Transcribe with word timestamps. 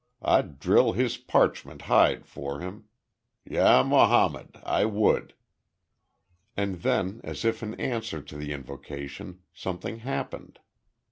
I'd 0.23 0.57
drill 0.59 0.93
his 0.93 1.17
parchment 1.17 1.83
hide 1.83 2.25
for 2.25 2.59
him. 2.59 2.85
Ya 3.45 3.83
Mahomed! 3.83 4.57
I 4.63 4.83
would." 4.83 5.35
And 6.57 6.77
then, 6.81 7.21
as 7.23 7.45
if 7.45 7.61
in 7.61 7.75
answer 7.75 8.19
to 8.19 8.35
the 8.35 8.51
invocation, 8.51 9.43
something 9.53 9.97
happened. 9.99 10.57